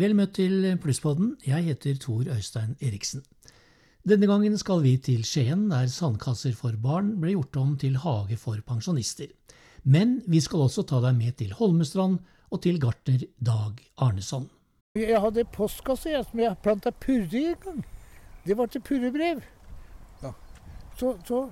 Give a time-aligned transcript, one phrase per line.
[0.00, 1.34] Vel møtt til Plusspodden.
[1.44, 3.20] Jeg heter Tor Øystein Eriksen.
[4.08, 8.38] Denne gangen skal vi til Skien, der sandkasser for barn ble gjort om til hage
[8.40, 9.28] for pensjonister.
[9.84, 12.16] Men vi skal også ta deg med til Holmestrand
[12.48, 14.48] og til gartner Dag Arneson.
[14.96, 17.84] Jeg hadde postkasse jeg, som jeg planta purre i en gang.
[18.46, 19.44] Det var til purrebrev.
[20.22, 20.32] Ja.
[20.96, 21.50] Så, så,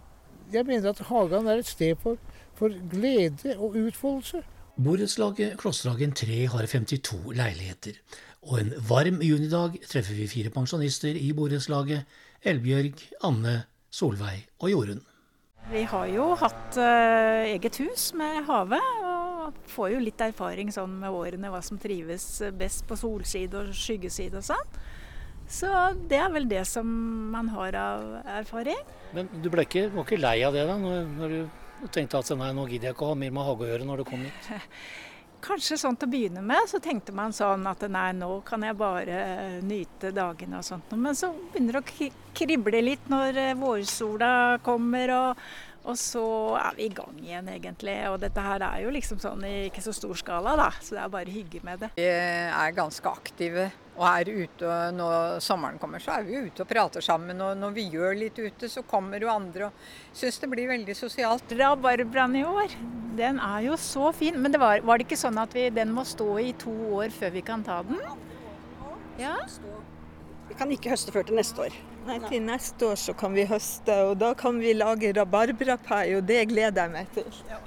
[0.55, 2.17] jeg mener at hagen er et sted for,
[2.57, 4.41] for glede og utfoldelse.
[4.79, 7.97] Borettslaget Klosterhagen 3 har 52 leiligheter.
[8.47, 12.07] Og en varm junidag treffer vi fire pensjonister i borettslaget.
[12.47, 13.55] Elbjørg, Anne,
[13.91, 15.03] Solveig og Jorunn.
[15.69, 20.95] Vi har jo hatt uh, eget hus med hage, og får jo litt erfaring sånn
[21.03, 22.25] med årene hva som trives
[22.57, 24.79] best på solside og skyggeside og sånn.
[25.49, 25.69] Så
[26.09, 26.89] det er vel det som
[27.33, 28.07] man har av
[28.39, 28.81] erfaring.
[29.17, 32.33] Men du ble ikke, var ikke lei av det da, når, når du tenkte at
[32.37, 34.25] nei, nå gidder jeg ikke å ha mer med hage å gjøre når du kom
[34.29, 34.51] hit?
[35.45, 38.77] Kanskje sånn til å begynne med, så tenkte man sånn at nei, nå kan jeg
[38.79, 39.19] bare
[39.63, 40.93] nyte dagene og sånt.
[40.99, 44.31] Men så begynner det å krible litt når eh, vårsola
[44.67, 45.43] kommer, og,
[45.85, 46.25] og, så
[46.59, 47.97] er vi i gang igjen, egentlig.
[48.11, 50.73] Og dette her er jo liksom sånn i ikke så stor skala, da.
[50.83, 51.93] Så det er bare hygge med det.
[51.99, 56.71] Vi er ganske aktive og er ute når sommeren kommer, så er vi ute og
[56.71, 57.41] prater sammen.
[57.43, 59.83] Og når vi gjør litt ute, så kommer jo andre og
[60.17, 61.55] syns det blir veldig sosialt.
[61.59, 62.77] Rabarbraen i år,
[63.19, 64.39] den er jo så fin.
[64.39, 67.11] Men det var, var, det ikke sånn at vi, den må stå i to år
[67.15, 67.99] før vi kan ta den?
[69.19, 69.35] Ja.
[70.49, 71.81] Vi kan ikke høste før til neste år.
[72.09, 76.23] Nei, til neste år så kan vi høste, og da kan vi lage rabarbrapai, og
[76.31, 77.43] det gleder jeg meg til.
[77.51, 77.59] Ja.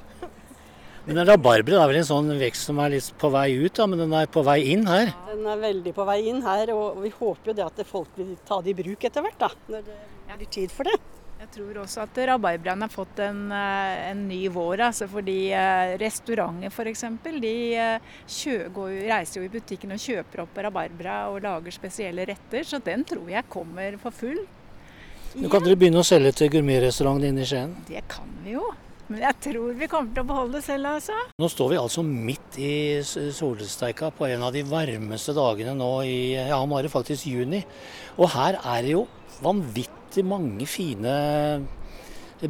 [1.11, 3.83] Men en rabarbra er vel en sånn vekst som er litt på vei ut, da,
[3.91, 5.09] men den er på vei inn her?
[5.27, 8.29] Den er veldig på vei inn her, og vi håper jo det at folk vil
[8.47, 9.41] ta det i bruk etter hvert.
[9.41, 10.95] da, Når det blir tid for det.
[11.41, 14.85] Jeg tror også at rabarbraen har fått en, eh, en, ny vår.
[14.85, 17.03] Altså fordi eh, restauranter f.eks.
[17.43, 17.55] De
[18.29, 22.63] kjø, går, reiser jo i butikken og kjøper opp rabarbra og lager spesielle retter.
[22.63, 24.39] Så den tror jeg kommer for full.
[25.35, 27.75] Nå kan dere begynne å selge til gourmetrestauranten inne i Skien?
[27.89, 28.69] Det kan vi jo.
[29.11, 31.15] Men jeg tror vi kommer til å beholde det selv, altså.
[31.41, 36.15] Nå står vi altså midt i solsteika på en av de varmeste dagene nå i
[36.37, 37.59] ja, nå er det faktisk juni.
[38.15, 39.03] Og her er det jo
[39.43, 41.11] vanvittig mange fine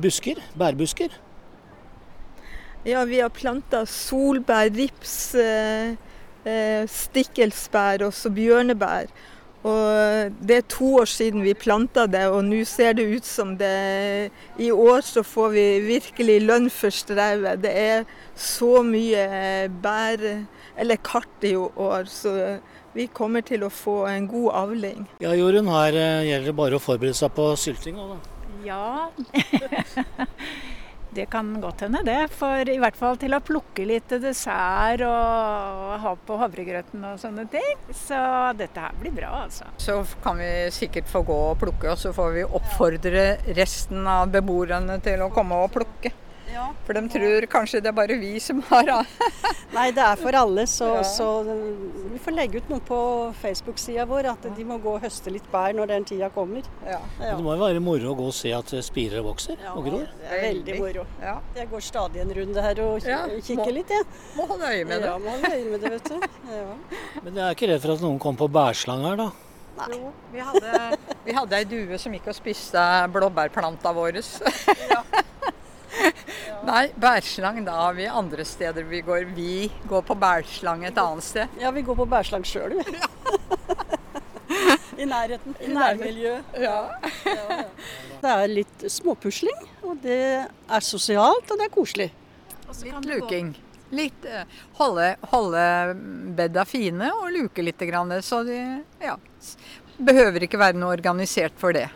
[0.05, 1.17] busker, bærbusker.
[2.85, 5.97] Ja, vi har planta solbær, rips, eh,
[6.45, 9.09] eh, stikkelsbær og så bjørnebær.
[9.67, 13.53] Og Det er to år siden vi planta det, og nå ser det ut som
[13.59, 17.61] det I år så får vi virkelig lønn for strevet.
[17.61, 18.05] Det er
[18.35, 20.25] så mye bær,
[20.77, 22.59] eller kart i år, så
[22.93, 25.05] vi kommer til å få en god avling.
[25.23, 28.37] Ja, Jorunn, her eh, gjelder det bare å forberede seg på sylting òg, da?
[28.65, 29.09] Ja.
[31.11, 32.29] Det kan godt hende, det.
[32.31, 37.43] For i hvert fall til å plukke litt dessert og ha på havregrøten og sånne
[37.51, 37.83] ting.
[37.91, 38.19] Så
[38.59, 39.67] dette her blir bra, altså.
[39.81, 43.25] Så kan vi sikkert få gå og plukke, og så får vi oppfordre
[43.59, 46.13] resten av beboerne til å komme og plukke.
[46.51, 46.67] Ja.
[46.85, 48.89] For de tror kanskje det er bare vi som har
[49.77, 50.65] Nei, det er for alle.
[50.67, 51.03] Så, ja.
[51.07, 51.27] så
[52.11, 52.99] vi får legge ut noe på
[53.41, 56.67] Facebook-sida vår at de må gå og høste litt bær når den tida kommer.
[56.87, 56.99] Ja.
[57.21, 60.09] Det må jo være moro å gå og se at spirer vokser og gror?
[60.21, 61.05] Det er veldig moro.
[61.55, 63.07] Jeg går stadig en runde her og
[63.47, 64.09] kikker litt, jeg.
[64.35, 65.07] Må holde øye med det.
[65.07, 66.27] Ja, må holde øye med det, vet du.
[67.21, 69.31] Men jeg er ikke redd for at noen kommer på bærslang her, da?
[69.81, 69.97] Nei.
[69.97, 74.19] Jo, vi hadde, vi hadde ei due som gikk og spiste blåbærplanta vår.
[74.91, 75.01] Ja.
[76.71, 79.25] Nei, bærslang da har vi andre steder vi går.
[79.35, 81.57] Vi går på bærslang et annet sted.
[81.59, 82.95] Ja, vi går på bærslang sjøl, vi.
[85.01, 85.57] I nærheten.
[85.59, 86.55] I nærmiljøet.
[86.63, 86.77] Ja.
[87.25, 87.59] ja.
[88.21, 92.09] Det er litt småpusling, og det er sosialt, og det er koselig.
[92.85, 93.51] Litt luking.
[93.91, 94.45] Litt, uh,
[94.79, 95.63] holde, holde
[96.37, 97.83] bedda fine og luke litt.
[98.23, 98.61] Så det
[99.03, 99.17] ja,
[99.99, 101.89] behøver ikke være noe organisert for det.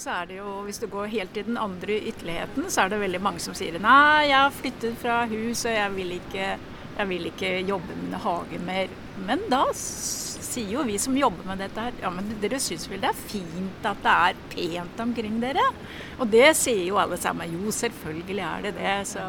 [0.00, 3.02] Så er det jo, Hvis du går helt til den andre ytterligheten, så er det
[3.02, 6.46] veldig mange som sier nei, jeg har flyttet fra hus og jeg vil ikke,
[6.96, 8.94] jeg vil ikke jobbe med hage mer.
[9.26, 13.02] Men da sier jo vi som jobber med dette her, ja men dere syns vel
[13.04, 15.68] det er fint at det er pent omkring dere?
[16.16, 17.52] Og det sier jo alle sammen.
[17.60, 18.98] Jo, selvfølgelig er det det.
[19.12, 19.28] Så.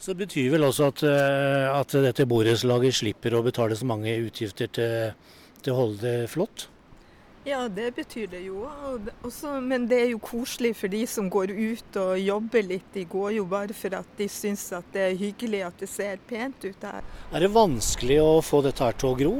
[0.00, 4.70] Så betyr vel også at, eh, at dette borettslaget slipper å betale så mange utgifter
[4.72, 6.70] til å holde det flott?
[7.48, 8.66] Ja, det betyr det jo.
[9.24, 12.90] Også, men det er jo koselig for de som går ut og jobber litt.
[12.92, 16.20] De går jo bare for at de syns at det er hyggelig at det ser
[16.28, 17.06] pent ut her.
[17.32, 19.32] Er det vanskelig å få dette her til å gro?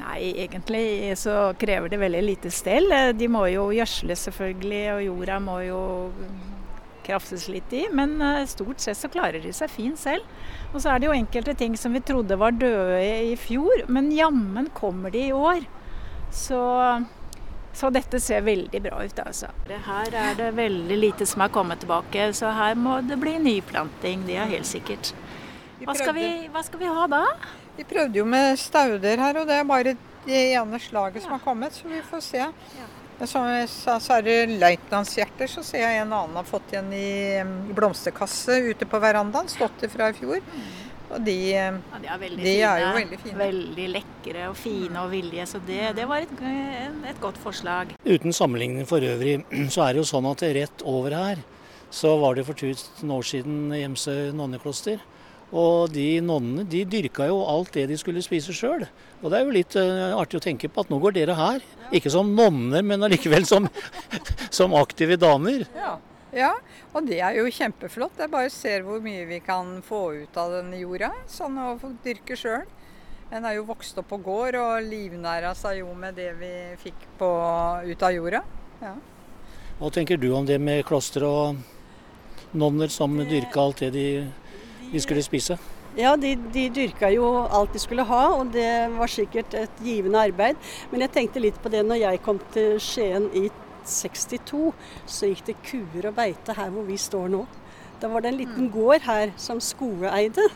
[0.00, 2.90] Nei, egentlig så krever det veldig lite stell.
[3.14, 5.82] De må jo gjødsle selvfølgelig, og jorda må jo
[7.06, 10.26] kraftes litt i, men eh, stort sett så klarer de seg fint selv.
[10.72, 12.98] Og så er det jo enkelte ting som vi trodde var døde
[13.30, 15.66] i fjor, men jammen kommer de i år.
[16.32, 16.60] Så,
[17.76, 19.50] så dette ser veldig bra ut, altså.
[19.68, 24.24] Her er det veldig lite som er kommet tilbake, så her må det bli nyplanting.
[24.28, 25.12] Det er helt sikkert.
[25.82, 27.26] Hva skal vi, hva skal vi ha da?
[27.76, 29.94] Vi prøvde jo med stauder her, og det er bare
[30.26, 32.48] det ene slaget som har kommet, så vi får se.
[33.28, 36.88] Som jeg sa, så er det løytnantshjerter, så ser jeg en annen har fått igjen
[36.96, 37.42] i,
[37.76, 39.50] blomsterkasse ute på verandaen.
[39.52, 40.40] Stått det fra i fjor.
[41.12, 41.70] Og de, Ja,
[42.00, 42.68] de er veldig de fine.
[42.68, 43.38] er jo veldig fine.
[43.42, 46.44] Veldig lekre og fine og villige, så det, det var et,
[47.12, 47.92] et godt forslag.
[48.04, 49.42] Uten sammenligning for øvrig,
[49.74, 51.42] så er det jo sånn at rett over her
[51.92, 55.02] så var det for 1000 år siden Gjemse nonnekloster.
[55.52, 58.86] Og de nonnene de dyrka jo alt det de skulle spise sjøl.
[59.20, 61.60] Og det er jo litt uh, artig å tenke på at nå går dere her.
[61.92, 63.68] Ikke som nonner, men allikevel som,
[64.58, 65.66] som aktive damer.
[65.76, 65.98] Ja.
[66.32, 66.52] Ja,
[66.92, 68.16] og det er jo kjempeflott.
[68.20, 71.10] Jeg bare ser hvor mye vi kan få ut av denne jorda.
[71.28, 71.74] Sånn å
[72.04, 72.64] dyrke sjøl.
[73.32, 76.52] En er jo vokst opp på gård og livnæra seg jo med det vi
[76.82, 77.28] fikk på,
[77.88, 78.42] ut av jorda.
[78.82, 78.96] Ja.
[79.78, 81.60] Hva tenker du om det med kloster og
[82.52, 84.08] nonner som dyrka alt det de,
[84.92, 85.56] de skulle spise?
[85.96, 90.22] Ja, de, de dyrka jo alt de skulle ha, og det var sikkert et givende
[90.28, 90.60] arbeid.
[90.92, 93.50] Men jeg tenkte litt på det når jeg kom til Skien i
[93.88, 94.72] 62,
[95.06, 97.44] så gikk det kuer og beite her hvor vi står nå.
[98.02, 100.48] Da var det en liten gård her som Skoe eide.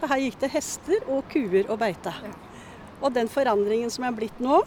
[0.00, 2.12] Og Her gikk det hester og kuer og beite.
[3.04, 4.62] Og den forandringen som er blitt nå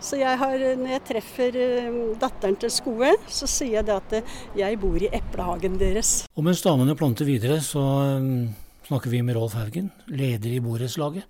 [0.00, 4.14] Så jeg har, når jeg treffer eh, datteren til Skoe, så sier jeg det at
[4.16, 6.22] eh, jeg bor i eplehagen deres.
[6.32, 7.82] Og mens damene planter videre, så
[8.16, 8.46] um,
[8.88, 11.28] snakker vi med Rolf Haugen, leder i borettslaget.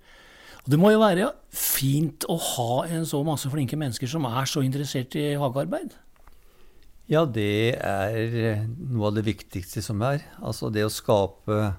[0.67, 4.49] Og det må jo være fint å ha en så masse flinke mennesker som er
[4.51, 5.93] så interessert i hagearbeid.
[7.07, 10.25] Ja, det er noe av det viktigste som er.
[10.43, 11.69] Altså det å skape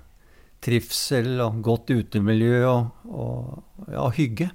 [0.65, 4.49] trivsel og godt utemiljø og, og ja, hygge.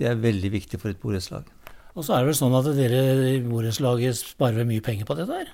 [0.00, 1.52] Det er veldig viktig for et borettslag.
[1.92, 3.04] Og så er det vel sånn at dere
[3.34, 5.52] i borettslaget sparer mye penger på dette her?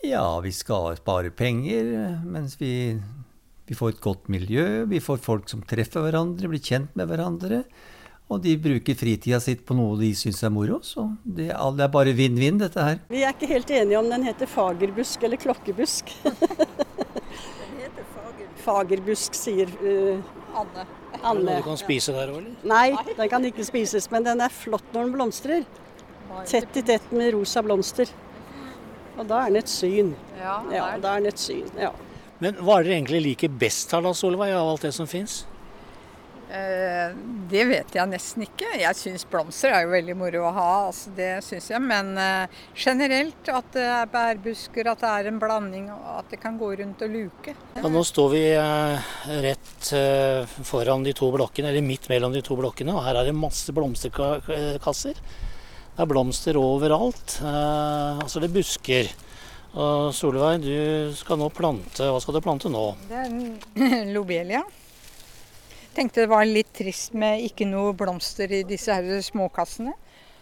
[0.00, 1.92] Ja, vi skal spare penger,
[2.24, 2.96] mens vi,
[3.70, 4.64] vi får et godt miljø.
[4.90, 7.62] Vi får folk som treffer hverandre, blir kjent med hverandre.
[8.30, 10.80] Og de bruker fritida sitt på noe de syns er moro.
[10.86, 12.98] Så det, er- det er bare vinn-vinn, dette her.
[13.10, 16.12] Vi er ikke helt enige om den heter fagerbusk eller klokkebusk.
[16.26, 18.06] den heter
[18.60, 20.20] Fagerbusk, sier uh,
[20.60, 20.84] Anne.
[20.84, 21.46] Er det Anne.
[21.46, 22.58] noe du kan spise der òg, eller?
[22.70, 25.64] Nei, den kan ikke spises, men den er flott når den blomstrer.
[26.46, 28.10] Tett i tett med rosa blomster.
[29.18, 30.12] Og da er den et syn.
[30.38, 31.66] Ja, Ja, da er den et syn.
[31.78, 31.90] Ja.
[32.40, 35.42] Men hva er dere egentlig liker best her da, Solveig, av alt det som fins?
[36.50, 37.10] Eh,
[37.50, 38.66] det vet jeg nesten ikke.
[38.80, 41.82] Jeg syns blomster er jo veldig moro å ha, altså det syns jeg.
[41.84, 46.40] Men eh, generelt at det er bærbusker, at det er en blanding, og at det
[46.42, 47.54] kan gå rundt og luke.
[47.76, 49.12] Ja, nå står vi eh,
[49.46, 53.30] rett eh, foran de to blokkene, eller midt mellom de to blokkene, og her er
[53.30, 55.22] det masse blomsterkasser.
[55.94, 57.38] Det er blomster overalt.
[57.44, 59.14] Eh, altså det er busker.
[59.70, 62.84] Og Solveig, du skal nå plante Hva skal du plante nå?
[63.06, 64.64] Det er en lobelia.
[65.94, 69.94] Tenkte det var litt trist med ikke noe blomster i disse her småkassene.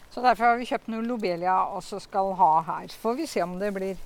[0.09, 2.88] Så derfor har vi kjøpt noe lobelia og så skal ha her.
[2.88, 4.00] Så får vi se om det blir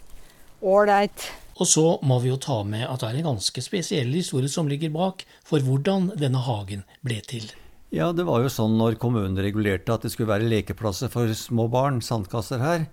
[0.62, 1.28] ålreit.
[1.60, 4.70] Og så må vi jo ta med at det er en ganske spesiell historie som
[4.70, 7.50] ligger bak for hvordan denne hagen ble til.
[7.92, 11.66] Ja, det var jo sånn når kommunen regulerte at det skulle være lekeplasser for små
[11.70, 12.86] barn, sandkasser her.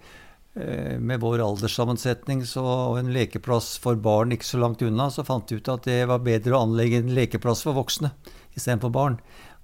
[0.56, 5.25] Eh, Med vår alderssammensetning så, og en lekeplass for barn ikke så langt unna, så
[5.25, 8.12] fant vi ut at det var bedre å anlegge en lekeplass for voksne
[8.58, 9.20] istedenfor barn.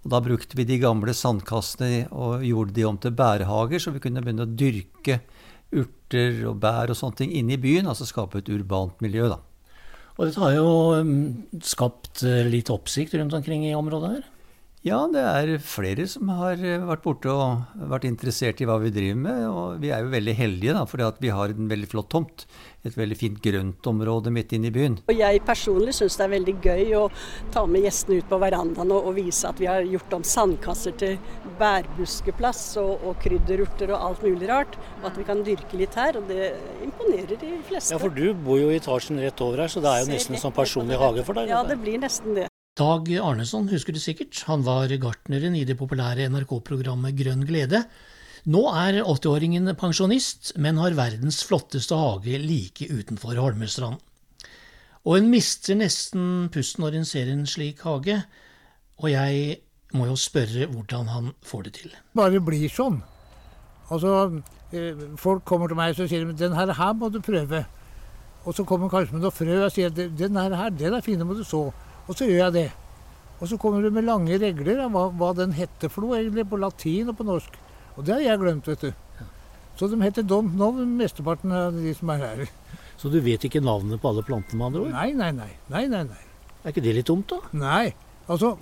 [0.05, 4.03] Og da brukte vi de gamle sandkassene og gjorde de om til bærehager, så vi
[4.03, 5.23] kunne begynne å dyrke
[5.73, 9.41] urter og bær og sånne ting inne i byen, altså skape et urbant miljø, da.
[10.15, 10.69] Og dette har jo
[11.03, 14.29] mm, skapt eh, litt oppsikt rundt omkring i området her.
[14.85, 18.91] Ja, det er flere som har eh, vært borte og vært interessert i hva vi
[18.93, 19.39] driver med.
[19.49, 22.45] Og vi er jo veldig heldige, da, fordi vi har en veldig flott tomt.
[22.85, 24.99] Et veldig fint grøntområde midt inne i byen.
[25.09, 27.03] Og jeg personlig syns det er veldig gøy å
[27.55, 30.93] ta med gjestene ut på verandaen og, og vise at vi har gjort om sandkasser
[31.01, 31.17] til
[31.57, 34.77] bærbuskeplass og, og krydderurter og alt mulig rart.
[35.01, 36.21] Og at vi kan dyrke litt her.
[36.21, 36.51] Og det
[36.85, 37.97] imponerer de fleste.
[37.97, 40.37] Ja, for du bor jo i etasjen rett over her, så det er jo nesten
[40.37, 41.49] en sånn personlig hage for deg.
[41.49, 42.51] Ja, det blir nesten det.
[42.75, 44.41] Dag Arneson husker du sikkert.
[44.49, 47.85] Han var gartneren i det populære NRK-programmet Grønn glede.
[48.51, 54.01] Nå er 80-åringen pensjonist, men har verdens flotteste hage like utenfor Holmestrand.
[55.07, 58.17] Og en mister nesten pusten når en ser en slik hage,
[58.99, 59.55] og jeg
[59.95, 61.95] må jo spørre hvordan han får det til.
[62.11, 62.99] bare blir sånn.
[63.87, 64.43] Altså,
[64.75, 67.63] eh, folk kommer til meg og sier de, den her, må du prøve.
[68.43, 71.39] Og så kommer kanskje med noe frø og sier den her, den er fin, må
[71.39, 71.69] du så.
[72.05, 72.67] Og så gjør jeg det.
[73.41, 76.45] Og så kommer du med lange regler av hva, hva den heter for noe, egentlig,
[76.49, 77.57] på latin og på norsk.
[77.95, 78.91] Og det har jeg glemt, vet du.
[79.75, 82.45] Så de heter don't know, mesteparten av de som er her.
[82.95, 84.93] Så du vet ikke navnet på alle plantene, med andre ord?
[84.95, 85.51] Nei, nei, nei.
[85.73, 86.21] nei, nei, nei.
[86.63, 87.41] Er ikke det litt dumt, da?
[87.59, 87.89] Nei.
[88.31, 88.53] Altså,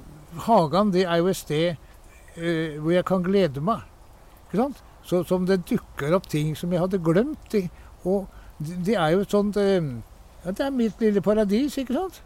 [0.47, 3.85] hagen det er jo et sted uh, hvor jeg kan glede meg.
[4.47, 4.81] Ikke sant?
[5.05, 7.55] Så som det dukker opp ting som jeg hadde glemt.
[8.09, 8.25] Og
[8.57, 9.93] det, det er jo et sånt uh,
[10.43, 12.23] ja, Det er mitt lille paradis, ikke sant?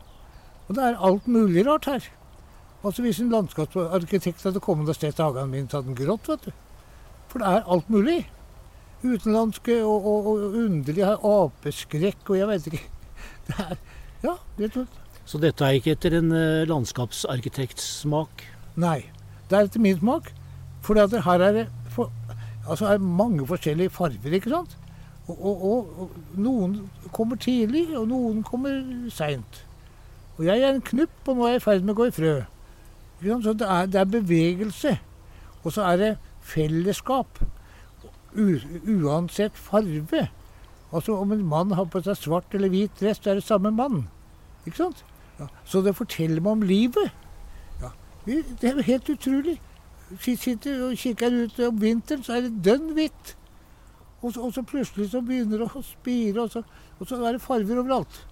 [0.67, 2.07] Og det er alt mulig rart her.
[2.83, 6.45] Altså Hvis en landskapsarkitekt hadde kommet og sett hagen min, så hadde den grått, vet
[6.47, 6.51] du.
[7.31, 8.19] For det er alt mulig.
[9.03, 12.85] Utenlandske og, og, og underlige her, apeskrekk og jeg vet ikke.
[13.47, 13.77] Det er,
[14.23, 15.03] ja, rett og slett.
[15.27, 16.31] Så dette er ikke etter en
[16.67, 18.43] landskapsarkitekts smak?
[18.79, 19.01] Nei.
[19.49, 20.31] Det er etter min smak.
[20.83, 22.11] For her er det for,
[22.67, 24.77] altså er mange forskjellige farger, ikke sant.
[25.27, 26.77] Og, og, og, noen
[27.11, 28.77] kommer tidlig, og noen kommer
[29.11, 29.63] seint.
[30.37, 32.13] Og jeg er en knupp, og nå er jeg i ferd med å gå i
[32.13, 32.33] frø.
[33.25, 34.97] Så det er, det er bevegelse.
[35.63, 36.09] Og så er det
[36.45, 37.39] fellesskap.
[38.37, 40.27] U, uansett farge.
[40.93, 43.71] Altså om en mann har på seg svart eller hvit dress, så er det samme
[43.73, 44.05] mann.
[44.65, 45.03] Ikke sant?
[45.39, 45.49] Ja.
[45.65, 47.11] Så det forteller meg om livet.
[47.81, 47.91] Ja.
[48.25, 49.57] Det er jo helt utrolig.
[50.21, 53.35] Sitter og kikker ut om vinteren, så er det dønn hvitt.
[54.21, 56.63] Og og så, plutselig så begynner det å spire, og så,
[56.99, 58.23] og så er det farger overalt.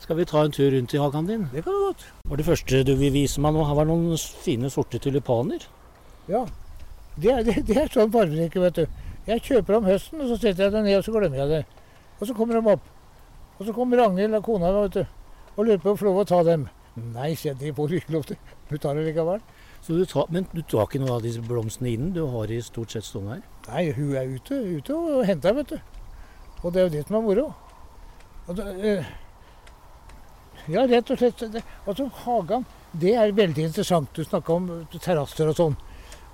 [0.00, 1.48] Skal vi ta en tur rundt i hagen din?
[1.52, 2.06] Det kan du godt.
[2.30, 5.66] Og det første du vil vise meg nå, her var noen fine sorte tulipaner.
[6.30, 6.46] Ja.
[7.20, 8.86] Det er, det, det er sånn fargerike, vet du.
[9.28, 11.62] Jeg kjøper om høsten, og så setter jeg dem ned, og så glemmer jeg det.
[12.18, 12.88] Og så kommer de opp.
[13.58, 15.02] Og så kommer Ragnhild, kona, vet du,
[15.56, 16.68] og lurer på om jeg får lov å ta dem.
[16.96, 18.38] Nei, sier jeg, det får du ikke lov til.
[18.70, 19.42] Hun tar det likevel.
[19.86, 22.12] Du tar, men du tar ikke noen av disse blomstene innen?
[22.16, 23.44] Du har de stort sett stående her?
[23.68, 25.78] Nei, hun er ute, ute og henter, vet du.
[26.62, 27.46] Og det er jo det som er moro.
[28.50, 29.12] Det, eh,
[30.70, 31.62] ja, rett og slett.
[31.86, 34.10] Altså, Hagan, det er veldig interessant.
[34.16, 35.76] Du snakka om terrasser og sånn.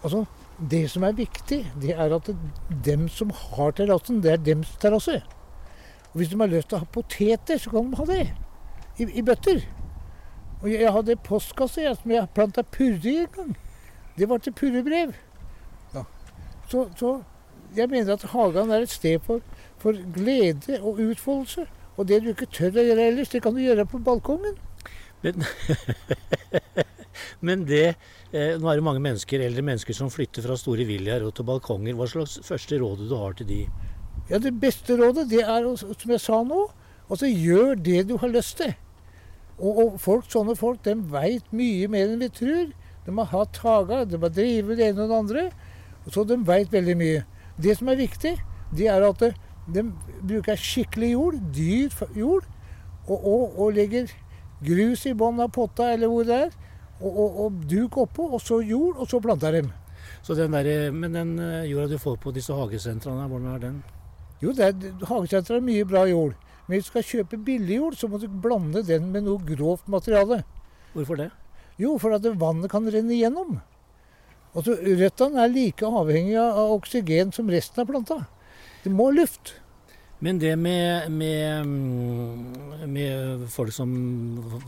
[0.02, 0.24] Altså,
[0.72, 2.30] det som er viktig, det er at
[2.84, 5.20] dem som har terrassen, det er dems terrasse.
[6.12, 8.26] Og Hvis de har lyst til å ha poteter, så kan de ha det.
[8.96, 9.60] I, i bøtter.
[10.62, 13.56] Og jeg, jeg hadde postkasse jeg, som jeg planta purre i en gang.
[14.16, 15.12] Det var til purrebrev.
[15.94, 16.06] Ja.
[16.70, 17.18] Så, så,
[17.76, 19.44] jeg mener at hagen er et sted for,
[19.78, 21.66] for glede og utfoldelse.
[21.96, 24.56] Og det du ikke tør å gjøre ellers, det kan du gjøre på balkongen.
[25.24, 25.44] Men,
[27.46, 31.24] men det eh, Nå er det mange mennesker, eldre mennesker som flytter fra store villaer
[31.24, 31.96] og til balkonger.
[31.96, 33.60] Hva slags første råd du har til de?
[34.28, 36.66] Ja, Det beste rådet det er, som jeg sa nå,
[37.08, 38.74] altså gjør det du har lyst til.
[39.56, 42.68] Og, og folk, sånne folk de veit mye mer enn vi tror.
[43.06, 45.46] De har hatt hager, de har drevet det ene og det andre.
[46.12, 47.22] Så de veit veldig mye.
[47.56, 48.34] Det som er viktig,
[48.76, 49.22] det er at
[49.66, 49.82] de
[50.22, 52.46] bruker skikkelig jord, dyr jord,
[53.06, 54.10] og, og, og legger
[54.64, 56.54] grus i bånn av potta eller hvor det er,
[57.00, 59.70] og, og, og duk oppå, og så jord, og så planter dem.
[60.22, 63.82] Så den der, Men den eh, jorda du får på disse hagesentrene, hvordan er den?
[64.40, 66.34] Jo, hagesenteret er mye bra jord.
[66.66, 69.86] Men hvis du skal kjøpe billig jord, så må du blande den med noe grovt
[69.88, 70.42] materiale.
[70.94, 71.30] Hvorfor det?
[71.78, 73.60] Jo, for at vannet kan renne igjennom.
[74.56, 78.22] Altså, Røttene er like avhengig av oksygen som resten av planta.
[78.86, 79.56] Det må luft.
[80.22, 83.90] Men det med, med, mm, med, folk som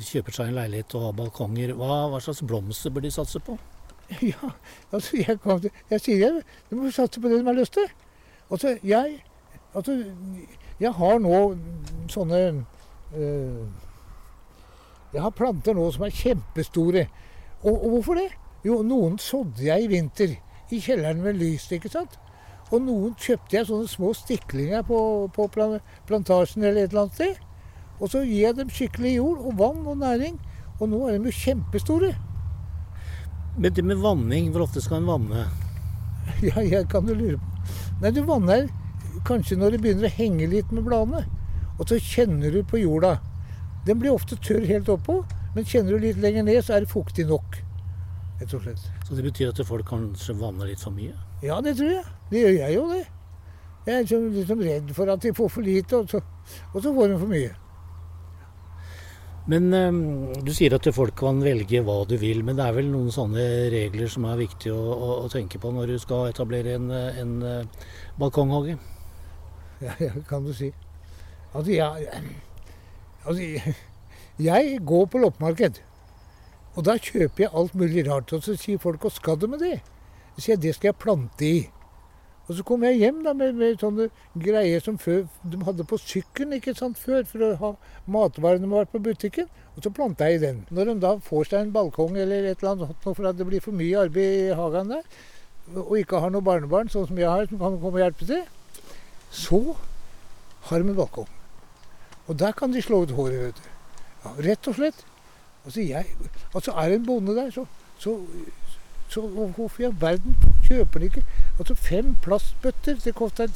[0.02, 3.54] kjøper seg en leilighet og har balkonger, hva, hva slags blomster bør de satse på?
[4.32, 4.50] Ja,
[4.90, 7.86] altså jeg, til, jeg sier jeg, de må satse på det de har lyst til.
[8.50, 9.22] Altså, jeg,
[9.76, 9.96] altså,
[10.80, 11.40] jeg har nå
[12.10, 12.38] sånne
[13.14, 13.66] øh,
[15.12, 17.06] Jeg har planter nå som er kjempestore.
[17.62, 18.30] Og, og, hvorfor det?
[18.66, 20.40] Jo, noen sådde jeg i vinter.
[20.74, 22.18] I kjelleren med lys, ikke sant.
[22.68, 24.98] Og noen kjøpte jeg sånne små stiklinger på,
[25.32, 27.38] på plantasjen eller et eller annet sted.
[27.98, 30.36] Og så gir jeg dem skikkelig jord og vann og næring.
[30.78, 32.12] Og nå er de jo kjempestore.
[33.58, 35.48] Men det med vanning, hvor ofte skal en vanne?
[36.44, 37.62] Ja, jeg kan jo lure på.
[38.02, 38.68] Nei, du vanner
[39.26, 41.24] kanskje når det begynner å henge litt med bladene.
[41.78, 43.16] Og så kjenner du på jorda.
[43.88, 45.22] Den blir ofte tørr helt oppå,
[45.56, 47.60] men kjenner du litt lenger ned, så er det fuktig nok.
[48.38, 48.97] Rett og slett.
[49.08, 51.14] Så det betyr at folk kanskje vanner litt for mye?
[51.40, 52.04] Ja, det tror jeg.
[52.28, 53.06] Det gjør jeg jo, det.
[53.86, 56.20] Jeg er liksom, liksom redd for at de får for lite, og så,
[56.74, 57.54] og så får de for mye.
[59.48, 60.00] Men um,
[60.44, 63.46] Du sier at folk kan velge hva du vil, men det er vel noen sånne
[63.72, 67.34] regler som er viktige å, å, å tenke på når du skal etablere en, en
[67.40, 67.88] uh,
[68.20, 68.76] balkonghage?
[69.80, 70.68] Ja, ja, kan du si.
[71.54, 72.12] Altså, jeg,
[73.24, 73.72] altså,
[74.50, 75.80] jeg går på loppemarked.
[76.78, 78.32] Og da kjøper jeg alt mulig rart.
[78.32, 79.80] Og så sier folk hva skal du med det?
[80.36, 81.58] Så sier jeg det skal jeg plante i.
[82.48, 84.06] Og så kom jeg hjem da med, med sånne
[84.40, 87.72] greier som før, de hadde på sykkelen ikke sant, før, for å ha
[88.08, 89.50] matvarene de var på butikken.
[89.74, 90.62] Og så planta jeg i den.
[90.72, 93.64] Når de da får seg en balkong eller et eller annet for at det blir
[93.64, 95.04] for mye arbeid i hagen der,
[95.76, 98.46] og ikke har noe barnebarn sånn som jeg har, som kan komme og hjelpe til,
[99.28, 99.60] så
[100.70, 101.28] har de en balkong.
[102.28, 103.68] Og der kan de slå ut håret, vet du.
[104.24, 105.04] Ja, rett og slett.
[105.68, 106.06] Altså, jeg,
[106.54, 107.64] altså er det en bonde der, så,
[107.98, 108.26] så,
[109.08, 111.24] så hvorfor i all verden kjøper han ikke
[111.58, 113.48] Altså fem plastbøtter, det koster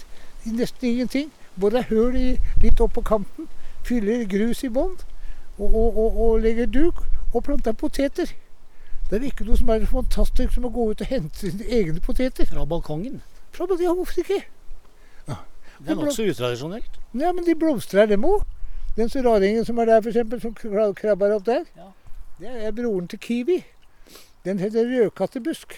[0.45, 1.33] nesten ingenting.
[1.61, 3.49] Borer hull i, litt opp på kanten,
[3.89, 4.99] fyller grus i bånn
[5.57, 7.01] og, og, og, og, legger duk
[7.33, 8.35] og planter poteter.
[9.09, 11.65] Det er ikke noe som er så fantastisk som å gå ut og hente sine
[11.65, 12.51] egne poteter.
[12.53, 13.23] Fra balkongen?
[13.57, 14.43] Fra, ja, hvorfor ikke?
[15.31, 15.41] Ja.
[15.81, 17.01] Det er nokså utradisjonelt.
[17.17, 18.45] Ja, men de blomstrer, dem òg.
[19.01, 20.55] Den raringen som er der, f.eks., som
[21.01, 21.89] krabber opp der, ja.
[22.43, 23.61] Det er broren til Kiwi.
[24.45, 25.77] Den heter rødkattebusk.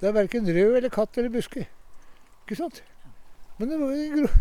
[0.00, 1.68] Det er verken rød eller katt eller buske.
[2.44, 2.82] Ikke sant?
[3.58, 4.32] Men det, gror.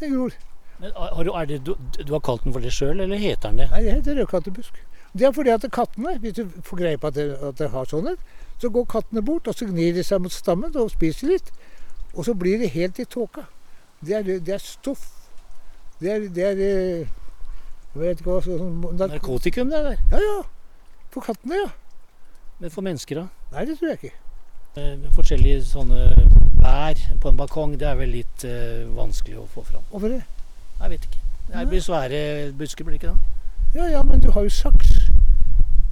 [0.00, 0.32] Den gror.
[0.80, 3.62] Men har du, det, du, du, har kalt den for det sjøl, eller heter den
[3.62, 3.68] det?
[3.70, 4.82] Nei, det heter rødkattebusk.
[5.12, 8.16] Det er fordi at kattene, hvis du får greie på at det, at har sånn
[8.58, 11.52] så går kattene bort og så gnir de seg mot stammen og spiser litt.
[12.16, 13.46] Og så blir det helt i tåka.
[14.00, 15.06] Det er, det er stoff.
[16.00, 17.14] Det er, det er eh,
[17.94, 20.00] jeg vet ikke hva sånn, Narkotikum, det der?
[20.12, 20.55] Ja, ja.
[21.16, 21.68] For kattene, ja.
[22.60, 23.52] Men for mennesker, da?
[23.54, 24.16] Nei, det tror jeg ikke.
[24.76, 26.10] Eh, forskjellige sånne
[26.60, 29.86] bær på en balkong, det er vel litt eh, vanskelig å få fram.
[29.88, 30.18] Hvorfor det?
[30.82, 31.22] Jeg vet ikke.
[31.54, 32.20] Det blir svære
[32.58, 33.78] busker, blir det ikke det?
[33.78, 34.92] Ja, ja, men du har jo saks.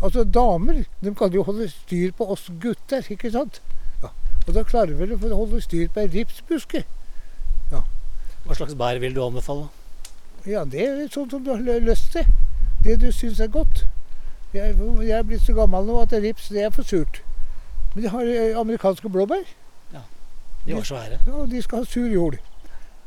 [0.03, 3.63] Altså, damer de kan jo holde styr på oss gutter, ikke sant?
[4.05, 4.13] Ja.
[4.45, 6.85] Og da klarer vi vel å holde styr på ei ripsbuske.
[7.73, 7.81] Ja.
[8.45, 9.71] Hva slags bær vil du anbefale?
[10.45, 12.29] Ja, Det er sånn som du har lyst til.
[12.85, 13.87] Det du syns er godt.
[14.55, 17.25] Jeg, jeg er blitt så gammel nå at rips det er for surt.
[17.95, 19.43] Men de har eh, amerikanske blåbær.
[19.91, 20.03] Ja,
[20.67, 21.19] De var svære.
[21.27, 22.37] Ja, og de skal ha sur jord.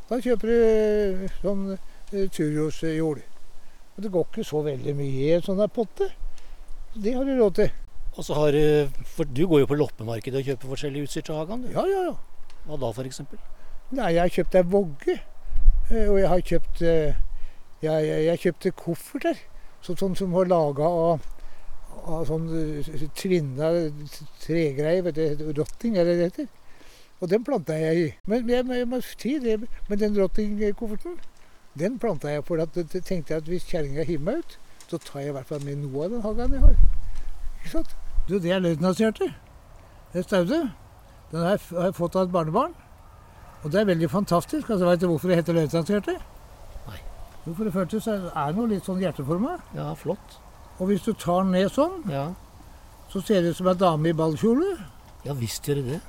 [0.10, 3.21] Da kjøper du eh, sånn eh, surjordsjord.
[3.95, 6.10] Og det går ikke så veldig mye i en sånn potte.
[7.00, 7.71] Det har du råd til.
[8.17, 11.39] Og så har Du for du går jo på loppemarkedet og kjøper forskjellig utstyr til
[11.39, 11.63] hagen?
[11.63, 11.71] du?
[11.71, 12.54] Ja, ja, ja.
[12.67, 13.24] Hva da, f.eks.?
[13.95, 15.17] Nei, jeg har kjøpt ei vogge.
[15.95, 17.15] Og jeg har kjøpt jeg,
[17.88, 19.43] jeg, jeg kjøpte kofferter.
[19.86, 21.28] Sånn som var laga av
[22.05, 23.71] av sånn eh, tvinna
[24.43, 26.47] tregreier, vet du, rotting er det det heter.
[27.17, 28.07] Og den planta jeg i.
[28.29, 29.57] Men jeg, jeg må si det,
[29.89, 31.17] men den rottingkofferten,
[31.77, 34.57] den planta jeg for at jeg tenkte at hvis kjerringa hiver meg ut,
[34.88, 36.77] så tar jeg i hvert fall med noe av den hagen jeg har.
[37.57, 37.95] Ikke sant?
[38.27, 39.31] Du, det er løytnantshjerte.
[40.13, 40.62] Det er Staude.
[41.31, 42.75] Den har jeg fått av et barnebarn.
[43.63, 44.69] Og det er veldig fantastisk.
[44.69, 46.17] Altså, Veit du hvorfor det heter løytnantshjerte?
[46.88, 46.99] Nei.
[47.45, 49.57] Jo, for det første så er det noe litt sånn hjerteforma.
[49.75, 50.38] Ja, flott.
[50.78, 52.28] Og hvis du tar den ned sånn, ja.
[53.12, 54.76] så ser det ut som ei dame i ballkjole.
[55.26, 56.02] Ja visst gjør det det.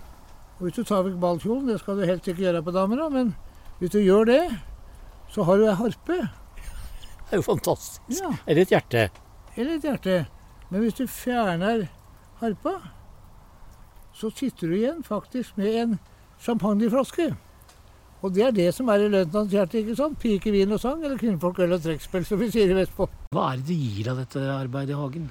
[0.58, 3.08] Og hvis du tar vekk ballkjolen, det skal du helst ikke gjøre på damer, da,
[3.14, 3.32] men
[3.78, 4.42] hvis du gjør det,
[5.32, 6.18] så har du ei harpe.
[6.18, 8.18] Det er jo fantastisk.
[8.18, 8.32] Ja.
[8.46, 9.08] Eller et hjerte.
[9.54, 10.20] Eller et hjerte.
[10.68, 11.86] Men hvis du fjerner
[12.42, 12.74] harpa,
[14.16, 15.98] så sitter du igjen faktisk med en
[16.42, 17.30] champagneflaske.
[18.18, 19.78] Og det er det som er i løytnants hjerte.
[19.78, 20.18] ikke sant?
[20.18, 23.06] Pike, vin og sang, eller kvinnfolk, øl og trekkspill, som vi sier i Vestpå.
[23.34, 25.28] Hva er det det gir av dette arbeidet i hagen?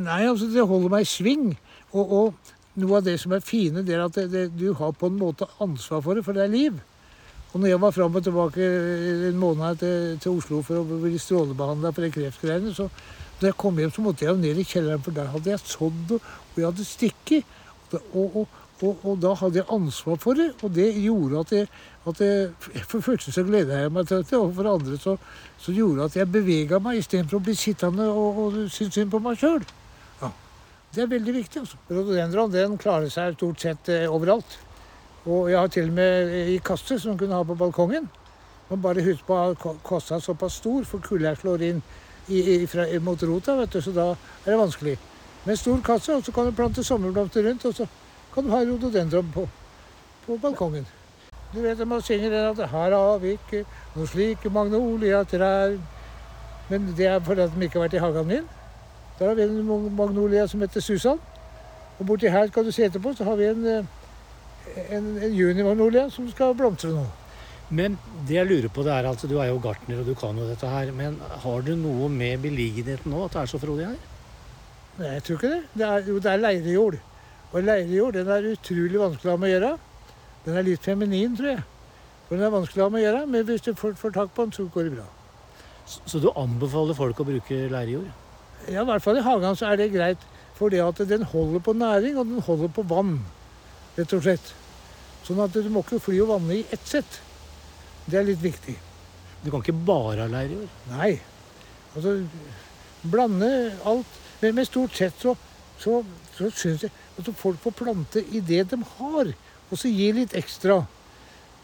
[0.00, 1.50] Nei, altså Det holder meg i sving.
[1.92, 4.96] Og, og, noe av det som er fine, det er at det, det, du har
[4.98, 6.80] på en måte ansvar for det, for det er liv.
[7.52, 8.70] Og når jeg var fram og tilbake
[9.28, 12.88] en måned til, til Oslo for å bli strålebehandla for de kreftgreiene, så
[13.38, 15.62] da jeg kom hjem, så måtte jeg jo ned i kjelleren, for der hadde jeg
[15.62, 17.54] sådd, og, og jeg hadde stikket.
[17.92, 18.60] Og, og, og,
[18.92, 21.68] og, da hadde jeg ansvar for det, og det gjorde at jeg,
[22.08, 22.50] at jeg
[22.84, 25.16] For det første så gleda jeg meg til det, og for det andre så,
[25.58, 29.22] så gjorde at jeg bevega meg istedenfor å bli sittende og, og synes synd på
[29.24, 29.64] meg sjøl.
[30.20, 30.30] Ja.
[30.94, 31.64] Det er veldig viktig.
[31.64, 31.80] altså.
[31.90, 34.58] Rododendron den klarer seg stort sett eh, overalt.
[35.24, 38.10] Og jeg har til og med i kasse som kunne ha på balkongen.
[38.68, 41.82] Man bare husk på at kassa er såpass stor, for kulda slår inn
[42.28, 44.94] i, i, fra, mot rota, vet du, så da er det vanskelig.
[45.44, 47.64] Med stor kasse, og så kan du plante sommerblomster rundt.
[47.64, 47.86] og så
[48.34, 49.48] kan du ha rhododendron på,
[50.26, 50.86] på balkongen.
[51.54, 55.78] Du vet man synger den at 'her har vi ikke noen slike magnoliatrær'.
[56.68, 58.48] Men det er fordi de ikke har vært i hagen min.
[59.18, 61.20] Der har vi en magnolia som heter Susan.
[61.98, 63.84] Og borti her kan du se etterpå, så har vi en, eh,
[64.96, 67.04] en, en junimagnolia som skal blomstre nå.
[67.70, 70.36] Men det jeg lurer på, det er altså, du er jo gartner og du kan
[70.36, 70.90] jo dette her.
[70.92, 73.96] Men har du noe med beliggenheten nå, at det er så frodig her?
[74.98, 75.62] Nei, jeg tror ikke det.
[75.74, 76.98] Det er, jo, det er leirejord.
[77.54, 79.72] Og leirejord den er utrolig vanskelig å ha med å gjøre.
[80.44, 81.62] Den er litt feminin, tror jeg.
[82.26, 84.32] For den er vanskelig å ha med å gjøre, men hvis du får, får tak
[84.34, 85.06] på den, så går det bra.
[85.86, 88.08] Så, så du anbefaler folk å bruke leirjord?
[88.66, 90.24] Ja, i hvert fall i hagen så er det greit.
[90.58, 93.18] For det at den holder på næring, og den holder på vann,
[93.98, 94.50] rett og slett.
[95.26, 97.20] Sånn at du må ikke fly og vanne i ett sett.
[98.06, 98.74] Det er litt viktig.
[99.44, 100.74] Du kan ikke bare ha leirjord.
[100.90, 101.14] Nei.
[101.94, 102.18] Altså,
[103.06, 103.50] blande
[103.86, 104.20] alt.
[104.40, 105.36] Men, men stort sett så,
[105.80, 106.00] så,
[106.34, 109.32] så syns jeg at folk får plante i det de har,
[109.70, 110.80] og så gi litt ekstra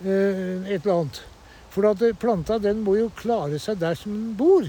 [0.05, 1.23] eh, et eller annet.
[1.71, 4.67] For at planta den må jo klare seg der som den bor.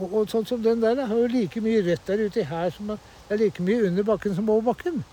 [0.00, 2.96] Og, og sånn som den der har jo like mye rødt der ute her som
[2.96, 5.04] er like mye under bakken som over bakken.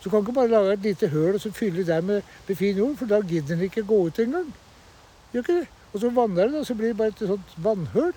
[0.00, 2.56] Så du kan ikke bare lage et lite høl og så fylle der med, med
[2.56, 4.50] fin jord, for da gidder den ikke gå ut engang.
[5.32, 5.68] Gjør ikke det?
[5.92, 8.12] Og så vanner den, og så blir det bare et sånt vannhøl.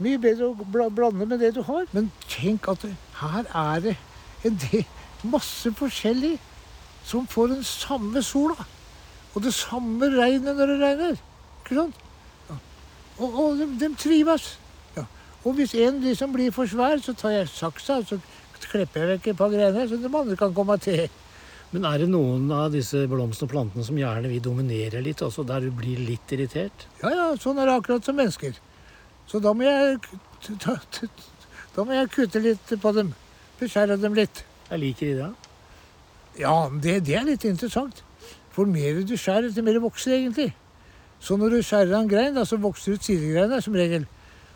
[0.00, 1.86] Mye bedre å blande med det du har.
[1.92, 2.86] Men tenk at
[3.20, 3.96] her er det
[4.48, 4.84] en del,
[5.22, 6.36] masse forskjellig
[7.04, 8.66] som får den samme sola.
[9.34, 11.22] Og det samme regnet når det regner.
[11.62, 12.02] Ikke sant?
[12.48, 12.58] Ja.
[13.18, 14.52] Og, og de, de, trives.
[14.96, 15.06] Ja.
[15.44, 18.20] Og hvis en liksom blir for svær, så tar jeg saksa så
[18.70, 21.06] klipper jeg vekk et par greiner, så de andre kan komme til.
[21.70, 25.44] Men er det noen av disse blomstene og plantene som gjerne vil dominere litt, også
[25.46, 26.86] der du blir litt irritert?
[27.02, 28.58] Ja, ja, sånn er det akkurat som mennesker.
[29.30, 30.00] Så da må jeg,
[31.76, 33.14] da må jeg kutte litt på dem.
[33.60, 34.44] Beskjære dem litt.
[34.70, 35.30] Jeg liker de det.
[36.40, 38.02] Ja, det, det er litt interessant.
[38.54, 40.50] For mer du skjærer, til mer vokser egentlig.
[41.20, 44.06] Så når du skjærer en grein, da, så vokser ut sidegreina som regel.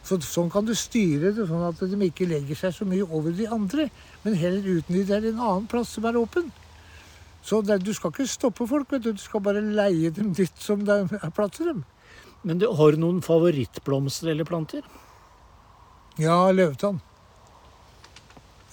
[0.05, 3.33] Så, sånn kan du styre det, sånn at de ikke legger seg så mye over
[3.37, 3.89] de andre,
[4.25, 6.51] men heller utnytter en annen plass som er åpen.
[7.45, 9.13] Så det, du skal ikke stoppe folk, vet du.
[9.13, 11.83] Du skal bare leie dem dit som det er plass til dem.
[12.45, 14.85] Men du har noen favorittblomster eller planter?
[16.21, 17.01] Ja, løvetann.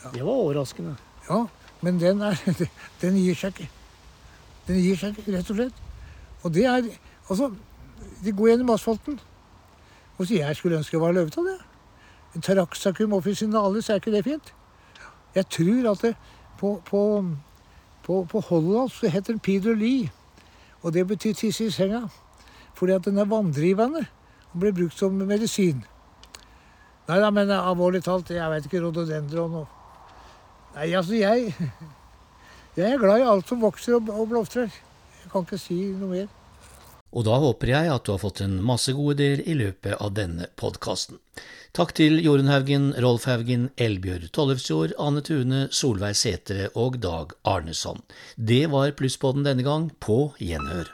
[0.03, 0.95] Det var overraskende.
[1.29, 1.45] Ja,
[1.81, 2.39] men den, er,
[3.01, 3.69] den gir seg ikke.
[4.67, 5.83] Den gir seg ikke, rett og slett.
[6.43, 6.91] Og det er
[7.31, 7.47] Altså,
[8.25, 9.19] de går gjennom asfalten.
[10.17, 11.61] Og så jeg skulle ønske jeg var løvetann, jeg.
[12.33, 12.41] Ja.
[12.43, 14.49] Taraxacum officinalis, er ikke det fint?
[15.35, 16.11] Jeg tror at det
[16.59, 17.01] på, på
[18.03, 20.09] på, på hollandsk heter den pidoli.
[20.81, 22.07] Og det betyr tisse i senga.
[22.73, 24.05] Fordi at den er vanndrivende
[24.51, 25.85] og blir brukt som medisin.
[27.07, 29.80] Nei da, men alvorlig talt, jeg veit ikke rododendron og
[30.75, 31.53] Nei, altså, jeg
[32.77, 34.71] Jeg er glad i alt som vokser og, og blomstrer.
[35.21, 36.29] Jeg kan ikke si noe mer.
[37.11, 40.13] Og da håper jeg at du har fått en masse gode ideer i løpet av
[40.15, 41.19] denne podkasten.
[41.75, 48.03] Takk til Jorunn Haugen, Rolf Haugen, Elbjørg Tollefsjord, Anne Tune, Solveig Setre og Dag Arneson.
[48.35, 50.91] Det var Plusspodden denne gang, på gjenhør.